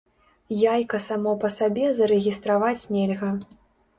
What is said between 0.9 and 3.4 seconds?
само па сабе зарэгістраваць нельга.